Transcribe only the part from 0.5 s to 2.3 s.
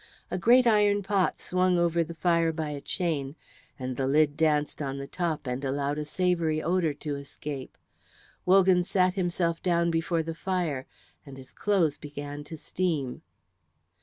iron pot swung over the